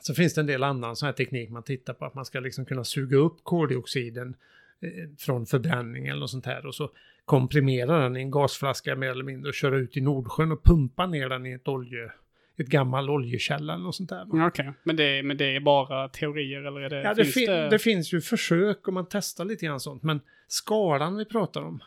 [0.06, 2.39] Så finns det en del annan sån här teknik man tittar på, att man ska
[2.39, 4.36] liksom kunna suga upp koldioxiden
[4.82, 4.89] eh,
[5.20, 6.91] från förbränning eller något sånt här och så
[7.26, 11.08] komprimera den i en gasflaska mer eller mindre och köra ut i Nordsjön och pumpa
[11.08, 12.12] ner den i ett olje,
[12.58, 14.48] ett gammal oljekälla eller något sånt där.
[14.48, 17.48] Okej, men, det, men det är bara teorier eller är det, Ja, det, finns fin-
[17.48, 17.70] det...
[17.70, 21.84] det finns ju försök och man testar lite grann sånt, men skalan vi pratar om,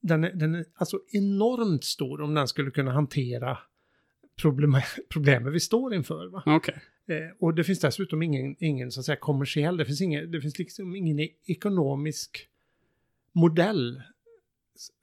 [0.00, 3.58] den är, den är alltså enormt stor om den skulle kunna hantera
[4.42, 4.76] problem,
[5.12, 6.26] problemen vi står inför.
[6.26, 6.42] Va?
[6.46, 6.80] Okej.
[7.08, 10.40] Eh, och det finns dessutom ingen, ingen så att säga kommersiell, det finns, ingen, det
[10.40, 12.48] finns liksom ingen e- ekonomisk
[13.32, 14.02] modell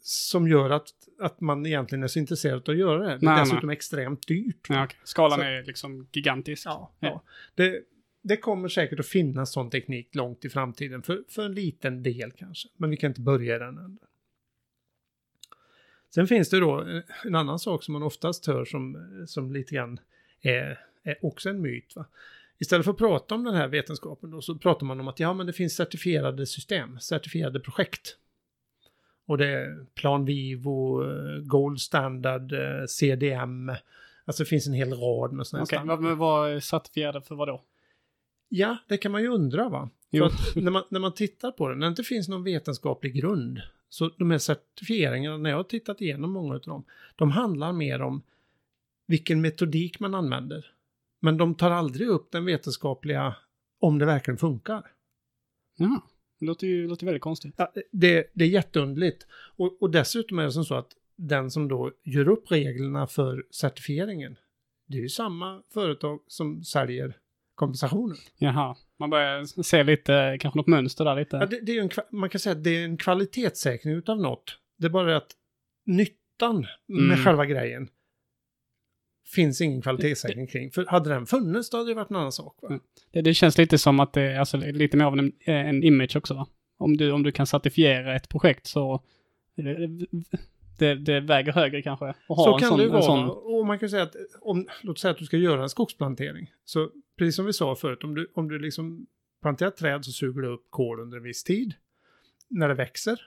[0.02, 0.88] som gör att,
[1.20, 3.06] att man egentligen är så intresserad av att göra det.
[3.18, 4.66] Det är Nej, dessutom extremt dyrt.
[4.70, 4.98] Ja, okej.
[5.04, 6.66] Skalan Så- är liksom gigantisk.
[6.66, 7.08] Ja, Ja.
[7.08, 7.24] ja.
[7.56, 7.82] Det,
[8.22, 12.32] det kommer säkert att finnas sån teknik långt i framtiden, för, för en liten del
[12.32, 12.70] kanske.
[12.78, 14.00] Men vi kan inte börja i den änden.
[16.16, 16.88] Sen finns det då
[17.26, 20.00] en annan sak som man oftast hör som, som lite grann
[20.42, 21.96] är, är också en myt.
[21.96, 22.06] Va?
[22.60, 25.34] Istället för att prata om den här vetenskapen då, så pratar man om att ja,
[25.34, 28.18] men det finns certifierade system, certifierade projekt.
[29.26, 33.72] Och det är Plan Vivo, eh, Gold Standard, eh, CDM,
[34.26, 36.16] alltså det finns en hel rad med sådana här Okej, standarder.
[36.16, 37.64] vad, är certifierade för vad då?
[38.50, 39.90] Ja, det kan man ju undra va.
[40.56, 44.10] När, man, när man tittar på det, när det inte finns någon vetenskaplig grund, så
[44.18, 46.84] de här certifieringarna, när jag har tittat igenom många av dem,
[47.16, 48.22] de handlar mer om
[49.06, 50.75] vilken metodik man använder.
[51.26, 53.36] Men de tar aldrig upp den vetenskapliga,
[53.80, 54.84] om det verkligen funkar.
[55.78, 56.02] Ja,
[56.40, 57.56] det låter ju låter väldigt konstigt.
[57.58, 59.28] Ja, det, det är jätteunderligt.
[59.58, 63.46] Och, och dessutom är det som så att den som då gör upp reglerna för
[63.52, 64.38] certifieringen,
[64.88, 67.18] det är ju samma företag som säljer
[67.56, 68.18] kompensationen.
[68.38, 71.38] Jaha, man börjar se lite, kanske något mönster där lite.
[71.38, 74.60] Ja, det, det är en, man kan säga att det är en kvalitetssäkring utav något.
[74.78, 75.32] Det är bara att
[75.86, 77.26] nyttan med Mm.
[77.26, 77.90] själva grejen
[79.26, 80.72] finns ingen kvalitetssäkring kring.
[80.72, 82.58] För hade den funnits då hade det varit en annan sak.
[82.62, 82.68] Va?
[82.68, 82.82] Mm.
[83.12, 86.16] Det, det känns lite som att det är alltså, lite mer av en, en image
[86.16, 86.48] också va?
[86.78, 89.02] Om du, om du kan certifiera ett projekt så
[89.56, 89.88] det,
[90.80, 92.06] det, det väger högre kanske.
[92.28, 93.02] ha Så en kan sån, det vara.
[93.02, 96.52] sån- Och man kan säga att om, låt säga att du ska göra en skogsplantering.
[96.66, 99.08] Så precis som vi sa förut, om du, om du liksom
[99.42, 101.74] planterar träd så suger du upp kol under en viss tid.
[102.50, 103.22] När det växer.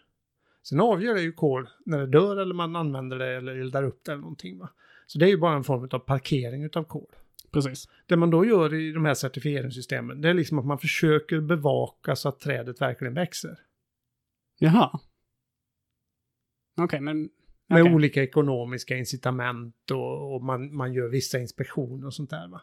[0.63, 4.01] Sen avgör det ju kol när det dör eller man använder det eller eldar upp
[4.05, 4.59] det eller någonting.
[4.59, 4.69] Va?
[5.09, 7.15] Så det är ju bara en form av parkering utav kol.
[7.51, 7.89] Precis.
[8.07, 12.17] Det man då gör i de här certifieringssystemen, det är liksom att man försöker bevaka
[12.17, 13.59] så att trädet verkligen växer.
[14.59, 15.01] Jaha.
[16.77, 17.31] Okej, men...
[17.71, 17.95] Med okej.
[17.95, 22.49] olika ekonomiska incitament och, och man, man gör vissa inspektioner och sånt där.
[22.49, 22.63] Va?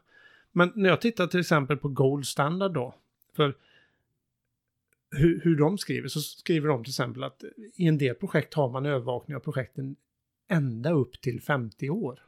[0.52, 2.96] Men när jag tittar till exempel på Gold Standard då,
[3.36, 3.56] för
[5.12, 7.44] hur, hur de skriver, så skriver de till exempel att
[7.76, 9.96] i en del projekt har man övervakning av projekten
[10.48, 12.20] ända upp till 50 år.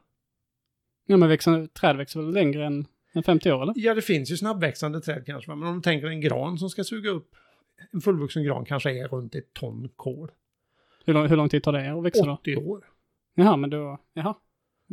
[1.10, 3.74] Ja, men växer, träd växer väl längre än, än 50 år eller?
[3.76, 6.84] Ja, det finns ju snabbväxande träd kanske, men om du tänker en gran som ska
[6.84, 7.36] suga upp,
[7.92, 10.32] en fullvuxen gran kanske är runt ett ton kol.
[11.06, 12.34] Hur lång, hur lång tid tar det att växa då?
[12.34, 12.86] 80 år.
[13.36, 14.00] Jaha, men då...
[14.14, 14.36] Jaha.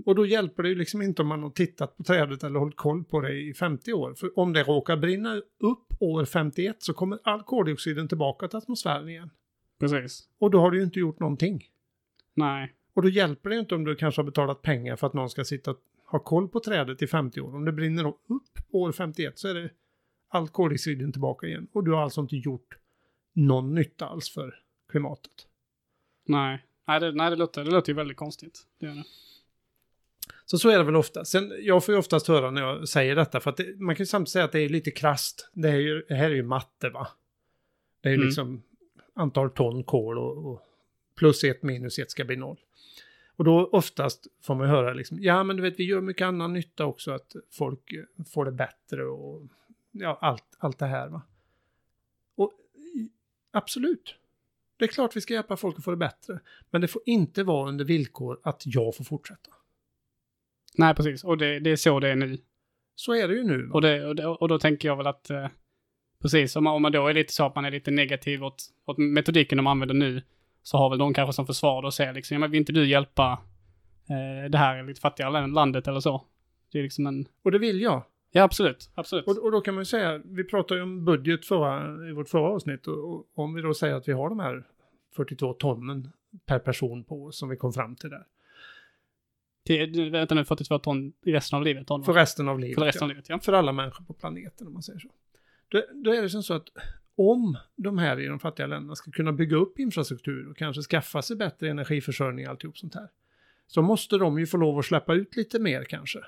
[0.07, 2.77] Och då hjälper det ju liksom inte om man har tittat på trädet eller hållit
[2.77, 4.15] koll på det i 50 år.
[4.15, 9.09] För om det råkar brinna upp år 51 så kommer all koldioxiden tillbaka till atmosfären
[9.09, 9.31] igen.
[9.81, 10.29] Precis.
[10.39, 11.65] Och då har du ju inte gjort någonting.
[12.35, 12.75] Nej.
[12.95, 15.45] Och då hjälper det inte om du kanske har betalat pengar för att någon ska
[15.45, 15.79] sitta och
[16.15, 17.55] ha koll på trädet i 50 år.
[17.55, 19.71] Om det brinner upp år 51 så är det
[20.29, 21.67] all koldioxiden tillbaka igen.
[21.73, 22.79] Och du har alltså inte gjort
[23.33, 24.55] någon nytta alls för
[24.89, 25.47] klimatet.
[26.27, 26.65] Nej.
[26.87, 28.67] Nej, det, nej det, låter, det låter ju väldigt konstigt.
[28.81, 29.05] Det gör det.
[30.45, 31.25] Så så är det väl ofta.
[31.25, 34.03] Sen, jag får ju oftast höra när jag säger detta, för att det, man kan
[34.03, 35.51] ju samtidigt säga att det är lite krasst.
[35.53, 37.09] Det, är ju, det här är ju matte va?
[38.01, 38.27] Det är ju Mm.
[38.27, 38.63] liksom
[39.15, 40.61] antal ton kol och, och
[41.15, 42.61] plus ett minus ett ska bli noll.
[43.37, 46.53] Och då oftast får man höra liksom, ja men du vet vi gör mycket annan
[46.53, 49.43] nytta också, att folk eh, får det bättre och
[49.91, 51.23] ja, allt, allt det här va.
[52.37, 52.53] Och
[53.53, 54.17] absolut,
[54.77, 56.41] det är klart vi ska hjälpa folk att få det bättre.
[56.71, 59.51] Men det får inte vara under villkor att jag får fortsätta.
[60.75, 61.25] Nej, precis.
[61.25, 62.39] Och det, det är så det är nu.
[62.95, 63.71] Så är det ju nu.
[63.71, 65.49] Och, det, och, det, och då tänker jag väl att, eh,
[66.23, 68.65] precis, om man, om man då är lite så att man är lite negativ åt,
[68.85, 70.23] åt metodiken de använder nu,
[70.65, 72.73] så har väl de kanske som försvar då och säger liksom, ja men vill inte
[72.73, 73.39] du hjälpa
[74.09, 76.25] eh, det här lite fattigare landet eller så?
[76.73, 78.03] Det är liksom en, Och det vill jag.
[78.33, 79.27] ja absolut, absolut.
[79.27, 82.29] Och, och då kan man ju säga, vi pratade ju om budget förra, i vårt
[82.29, 84.65] förra avsnitt och, och om vi då säger att vi har de här
[85.17, 86.13] 42 tonnen
[86.47, 88.27] per person på oss som vi kom fram till där.
[89.67, 91.87] Till, vänta nu, 42 ton i resten av livet?
[91.87, 92.05] Ton?
[92.05, 92.79] För resten av livet.
[92.79, 93.05] För resten ja.
[93.05, 93.39] av livet, ja.
[93.39, 95.09] För alla människor på planeten om man säger så.
[95.69, 96.69] Då, då är det som så att
[97.17, 101.23] om de här i de fattiga länderna ska kunna bygga upp infrastruktur och kanske skaffa
[101.23, 103.09] sig bättre energiförsörjning och alltihop sånt här.
[103.67, 106.19] Så måste de ju få lov att släppa ut lite mer kanske.
[106.19, 106.27] För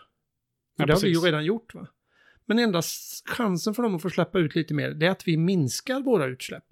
[0.77, 1.87] Ja, det har vi ju redan gjort va.
[2.45, 2.83] Men enda
[3.27, 6.27] chansen för dem att få släppa ut lite mer, det är att vi minskar våra
[6.27, 6.67] utsläpp.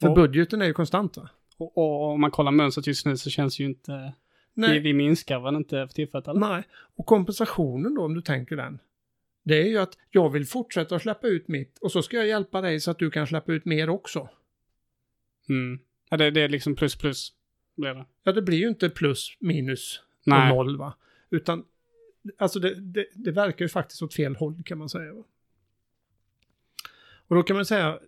[0.00, 1.28] För Och- budgeten är ju konstant va?
[1.56, 4.12] Och, och om man kollar mönstret just nu så känns ju inte...
[4.54, 6.40] Vi, Nej, vi minskar väl inte för tillfället eller?
[6.40, 6.62] nej.
[6.96, 8.78] Och kompensationen då, om du tänker den.
[9.48, 12.26] Det är ju att jag vill fortsätta att släppa ut mitt och så ska jag
[12.26, 14.28] hjälpa dig så att du kan släppa ut mer också.
[15.48, 15.80] Mm.
[16.10, 17.32] Ja, det, det är liksom plus plus.
[17.76, 18.06] Blir det.
[18.22, 20.54] Ja, det blir ju inte plus minus och Nej.
[20.54, 20.94] noll va.
[21.30, 21.64] Utan,
[22.38, 25.12] alltså det, det, det verkar ju faktiskt åt fel håll kan man säga.
[25.14, 25.24] Va?
[27.28, 27.98] Och då kan man säga,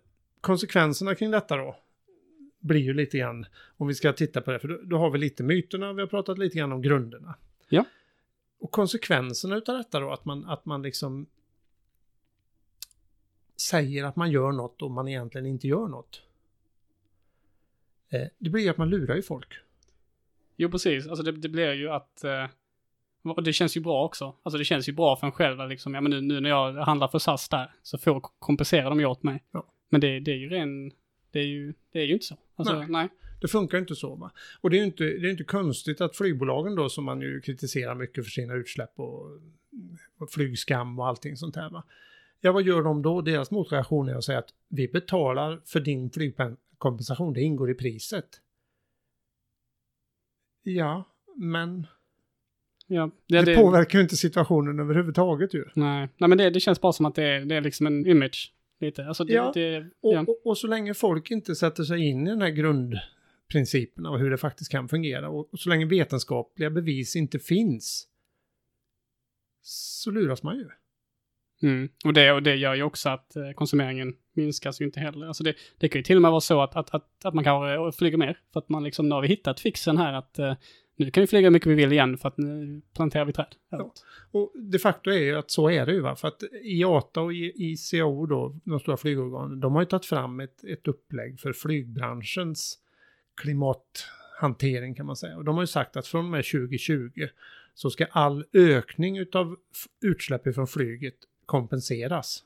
[0.41, 1.75] konsekvenserna kring detta då,
[2.59, 3.45] blir ju lite grann,
[3.77, 6.07] om vi ska titta på det, för då, då har vi lite myterna, vi har
[6.07, 7.35] pratat lite grann om grunderna.
[7.69, 7.85] Ja.
[8.61, 11.25] Och konsekvenserna utav detta då, att man, att man liksom
[13.61, 16.21] säger att man gör något och man egentligen inte gör något.
[18.09, 19.53] Eh, det blir ju att man lurar ju folk.
[20.55, 21.07] Jo, precis.
[21.07, 22.23] Alltså det, det blir ju att...
[22.23, 22.47] Eh,
[23.23, 24.35] och det känns ju bra också.
[24.43, 25.69] Alltså det känns ju bra för en själv.
[25.69, 28.99] Liksom, ja, men nu, nu när jag handlar för SAS där så får kompensera de
[28.99, 29.43] ju åt mig.
[29.51, 29.65] Ja.
[29.89, 30.91] Men det, det är ju ren...
[31.31, 32.37] Det är ju, det är ju inte så.
[32.55, 32.87] Alltså, Nej.
[32.89, 33.09] nej.
[33.41, 34.31] Det funkar inte så va.
[34.61, 37.41] Och det är ju inte, det är inte konstigt att flygbolagen då som man ju
[37.41, 39.25] kritiserar mycket för sina utsläpp och,
[40.17, 41.83] och flygskam och allting sånt här va.
[42.41, 43.21] Ja vad gör de då?
[43.21, 48.41] Deras motreaktion är att säga att vi betalar för din flygkompensation, det ingår i priset.
[50.63, 51.03] Ja,
[51.35, 51.87] men
[52.87, 55.65] Ja, det, det, påverkar ju inte situationen överhuvudtaget ju.
[55.73, 58.07] Nej, nej men det, det känns bara som att det är, det är liksom en
[58.07, 58.53] image.
[58.79, 59.05] Lite.
[59.05, 60.25] Alltså det, Ja, det, Och, ja.
[60.27, 62.49] och, och så länge folk inte sätter sig in i den här
[63.51, 68.07] grundprincipen av hur det faktiskt kan fungera och, och så länge vetenskapliga bevis inte finns
[69.61, 70.67] så luras man ju.
[71.63, 71.89] Mm.
[72.05, 75.27] Och, det, och det gör ju också att eh, konsumeringen minskas ju inte heller.
[75.27, 77.43] Alltså det, det kan ju till och med vara så att, att, att, att man
[77.43, 78.39] kanske flyger mer.
[78.53, 80.53] För att man liksom, nu har vi hittat fixen här att eh,
[80.95, 83.55] nu kan vi flyga hur mycket vi vill igen för att nu planterar vi träd.
[83.69, 83.93] Ja.
[84.31, 87.33] Och de facto är ju att så är det ju va, för att IATA och
[87.33, 92.80] ICAO då, de stora flygorganen, de har ju tagit fram ett, ett upplägg för flygbranschens
[93.41, 95.37] klimathantering kan man säga.
[95.37, 97.27] Och de har ju sagt att från och med 2020
[97.73, 99.57] så ska all ökning utav
[100.01, 102.43] utsläpp från flyget kompenseras.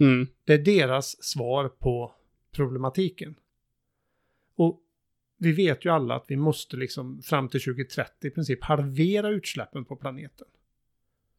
[0.00, 0.26] Mm.
[0.44, 2.14] Det är deras svar på
[2.52, 3.34] problematiken.
[4.54, 4.82] Och
[5.36, 9.84] vi vet ju alla att vi måste liksom fram till 2030 i princip halvera utsläppen
[9.84, 10.46] på planeten.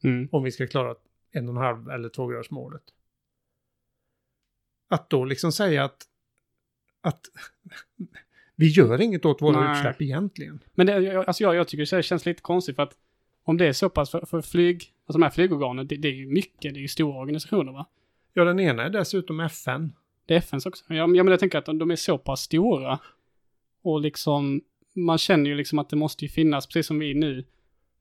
[0.04, 0.30] Mm.
[0.32, 0.96] Om vi ska klara
[1.32, 2.84] en och en halv eller två graders målet.
[4.88, 6.08] Att då liksom säga att,
[7.02, 7.26] att
[8.60, 9.72] vi gör inget åt våra Nej.
[9.72, 10.60] utsläpp egentligen.
[10.74, 12.94] Men det, jag- alltså jag, jag tycker det känns lite konstigt för att
[13.44, 16.14] om det är så pass för, för flyg, alltså de här flygorganen, det, det är
[16.14, 17.86] ju mycket, det är ju stora organisationer va?
[18.34, 19.94] Ja, den ena är dessutom FN.
[20.26, 20.94] Det är FNs också.
[20.94, 23.00] Ja, men jag tänker att de, de är så pass stora.
[23.82, 24.62] Och liksom,
[24.96, 27.46] man känner ju liksom att det måste ju finnas, precis som vi nu,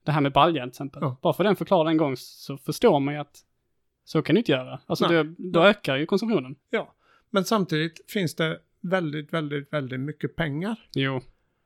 [0.03, 0.99] det här med baljan till exempel.
[1.01, 1.17] Ja.
[1.21, 3.39] Bara för den förklarar en gång så förstår man ju att
[4.03, 4.79] så kan du inte göra.
[4.85, 6.55] Alltså det, då ökar ju konsumtionen.
[6.69, 6.93] Ja,
[7.29, 11.21] men samtidigt finns det väldigt, väldigt, väldigt mycket pengar Jo.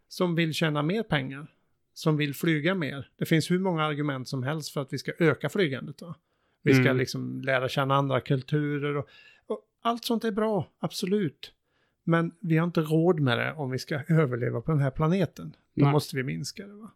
[0.07, 1.47] som vill tjäna mer pengar.
[1.95, 3.09] Som vill flyga mer.
[3.17, 6.01] Det finns hur många argument som helst för att vi ska öka flygandet.
[6.01, 6.15] Va?
[6.61, 6.97] Vi ska Mm.
[6.97, 9.07] liksom lära känna andra kulturer och,
[9.47, 11.53] och allt sånt är bra, absolut.
[12.03, 15.55] Men vi har inte råd med det om vi ska överleva på den här planeten.
[15.73, 15.91] Då Nej.
[15.91, 16.73] måste vi minska det.
[16.73, 16.91] Va?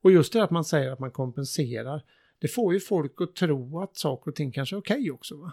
[0.00, 2.02] Och just det att man säger att man kompenserar,
[2.38, 5.36] det får ju folk att tro att saker och ting kanske är okej också.
[5.36, 5.52] Va?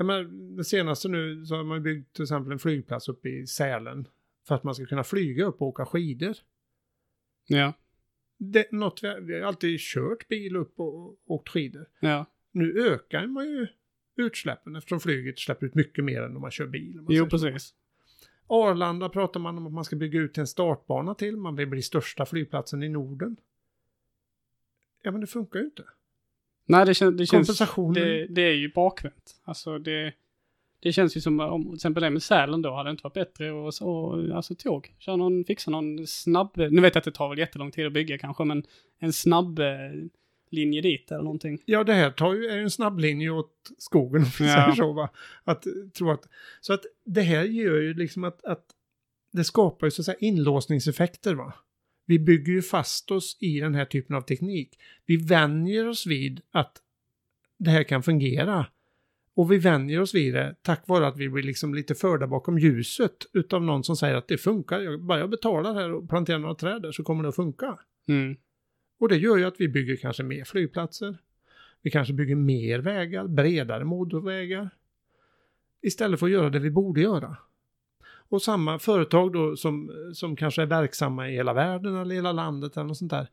[0.00, 0.22] Jag menar,
[0.56, 4.08] det senaste nu så har man byggt till exempel en flygplats uppe i Sälen
[4.46, 6.36] för att man ska kunna flyga upp och åka skidor.
[7.46, 7.72] Ja.
[8.36, 11.86] Det, något vi, vi har alltid kört bil upp och, och åkt skidor.
[12.00, 12.26] Ja.
[12.52, 13.66] Nu ökar man ju
[14.16, 16.94] utsläppen eftersom flyget släpper ut mycket mer än om man kör bil.
[16.94, 17.46] man Jo, säger så.
[17.50, 17.74] precis.
[18.46, 21.36] Arlanda pratar man om att man ska bygga ut en startbana till.
[21.36, 23.36] Man vill bli största flygplatsen i Norden.
[25.02, 25.84] Ja, men det funkar ju inte.
[26.68, 27.58] Nej, det, kän, det känns...
[27.94, 29.40] Det, det är ju bakvänt.
[29.44, 30.12] Alltså det...
[30.80, 33.14] Det känns ju som om till exempel det med Sälen då hade det inte varit
[33.14, 34.94] bättre och, och alltså tåg.
[34.98, 37.92] Köra någon, fixa någon snabb, nu vet jag att det tar väl jättelång tid att
[37.92, 38.62] bygga kanske, men
[38.98, 39.66] en snabb eh,
[40.50, 41.62] linje dit eller någonting.
[41.64, 44.92] Ja, det här tar ju, är en snabblinje åt skogen om vi säger så.
[44.92, 45.08] Va?
[45.44, 46.24] Att, eh, tro att,
[46.60, 48.64] så att det här gör ju liksom att, att
[49.32, 51.34] det skapar ju så att säga inlåsningseffekter.
[51.34, 51.54] Va?
[52.08, 54.78] Vi bygger ju fast oss i den här typen av teknik.
[55.06, 56.82] Vi vänjer oss vid att
[57.58, 58.66] det här kan fungera.
[59.34, 62.58] Och vi vänjer oss vid det tack vare att vi blir liksom lite förda bakom
[62.58, 64.80] ljuset utav någon som säger att det funkar.
[64.80, 67.78] Jag, bara jag betalar här och planterar några träd där så kommer det att funka.
[68.08, 68.36] Mm.
[68.98, 71.18] Och det gör ju att vi bygger kanske mer flygplatser.
[71.82, 74.70] Vi kanske bygger mer vägar, bredare motorvägar.
[75.82, 77.36] istället för att göra det vi borde göra.
[78.30, 82.76] Och samma företag då som, som kanske är verksamma i hela världen eller hela landet
[82.76, 83.26] eller något sånt där.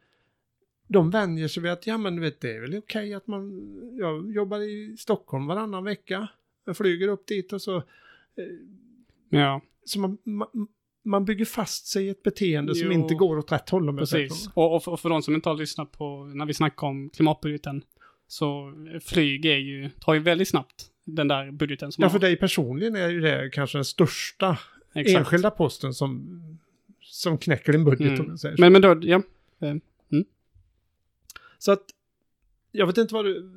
[0.87, 3.51] De vänjer sig vid att, ja men du vet, det är väl okej att man,
[3.99, 6.27] jag jobbar i Stockholm varannan vecka.
[6.65, 7.75] Jag flyger upp dit och så.
[7.77, 7.83] eh,
[9.29, 10.47] Ja, Så man, man,
[11.05, 12.93] man bygger fast sig i ett beteende som Jo.
[12.93, 14.49] inte går åt rätt håll precis.
[14.53, 17.09] Och, och, för, och för de som inte har lyssnat på när vi snackade om
[17.09, 17.81] klimatbudgeten.
[18.27, 22.13] Så eh, flyg är ju, tar ju väldigt snabbt den där budgeten som Ja, för
[22.13, 22.19] har.
[22.19, 24.57] dig personligen är ju det kanske den största
[24.95, 25.17] Exakt.
[25.19, 26.41] enskilda posten som,
[27.01, 28.21] som knäcker din budget Mm.
[28.21, 28.61] om jag säger så.
[28.61, 29.21] Men, men då, ja.
[29.61, 29.75] Eh,
[31.57, 31.83] Så att,
[32.71, 33.51] jag vet inte vad du,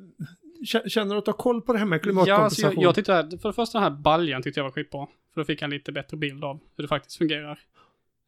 [0.65, 2.73] kä- känner du att du har koll på det här med Ja, alltså klimatkompensation?
[2.81, 5.07] jag, jag tyckte att, för det första den här baljan tyckte jag var skitbra.
[5.33, 7.59] För då fick jag en lite bättre bild av hur det faktiskt fungerar.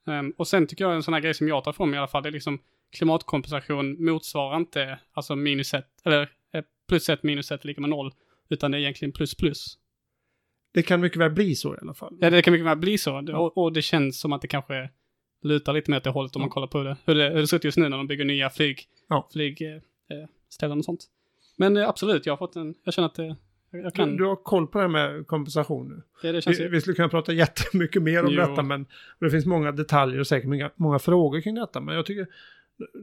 [0.07, 2.07] Ehm, och sen tycker jag en sån här grej som jag tar mig i alla
[2.07, 2.59] fall, det är liksom
[2.91, 6.21] klimatkompensation motsvarar inte, alltså minus ett, eller
[6.53, 8.11] eh, plus ett minus ett lika med noll,
[8.49, 9.77] utan det är egentligen plus plus.
[10.73, 12.17] Det kan mycket väl bli så i alla fall.
[12.21, 13.23] Ja, det kan mycket väl bli så.
[13.27, 13.37] Ja.
[13.37, 14.89] Och, och det känns som att det kanske
[15.43, 16.53] lutar lite mer åt det hållet om man Ja.
[16.53, 16.97] kollar på det.
[17.05, 17.29] Hur, det.
[17.29, 19.29] hur det ser ut just nu när de bygger nya flyg, Ja.
[19.33, 19.81] flygställen
[20.11, 21.05] eh, ställen och sånt.
[21.57, 23.35] Men eh, absolut, jag har fått en, jag känner att det,
[23.71, 26.01] jag jag kan, Du, du har koll på det här med kompensation nu.
[26.21, 28.39] det, det känns Vi, ju, vi skulle kunna prata jättemycket mer om Jo.
[28.41, 28.85] detta, men
[29.19, 31.79] det finns många detaljer och säkert många, många frågor kring detta.
[31.81, 32.27] Men jag tycker,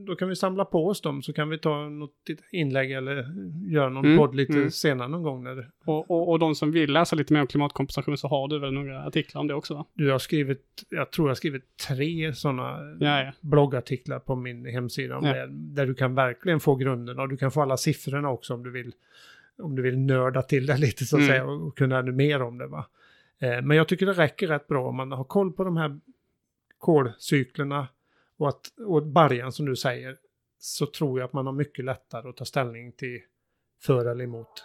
[0.07, 2.13] då kan vi samla på oss dem så kan vi ta något
[2.53, 3.27] inlägg eller
[3.73, 4.71] göra någon Mm, podd lite mm.
[4.71, 5.45] senare någon gång.
[5.45, 8.59] När och, och, och de som vill läsa lite mer om klimatkompensation så har du
[8.59, 9.85] väl några artiklar om det också va?
[9.95, 13.33] du har skrivit, jag tror jag har skrivit tre sådana Ja, ja.
[13.41, 15.33] bloggartiklar på min hemsida Ja.
[15.33, 18.63] det, där du kan verkligen få grunden och du kan få alla siffrorna också om
[18.63, 18.93] du vill,
[19.63, 21.29] om du vill nörda till det lite så att Mm.
[21.31, 22.67] säga och, och kunna ännu mer om det.
[22.67, 22.87] Va?
[23.39, 25.99] Eh, men jag tycker det räcker rätt bra om man har koll på de här
[26.79, 27.89] kolcyklerna
[28.39, 30.17] och, att, och baljan som du säger
[30.59, 33.19] så tror jag att man har mycket lättare att ta ställning till
[33.83, 34.65] för eller emot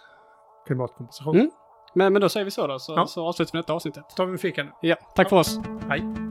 [0.66, 1.36] klimatkompensation.
[1.36, 1.50] Mm.
[1.94, 3.06] Men, men då säger vi så då, så, Ja.
[3.06, 4.04] så avslutar vi detta avsnittet.
[4.16, 4.70] tar vi en fika nu.
[4.82, 5.58] Ja, tack för oss.
[5.88, 6.23] Hej!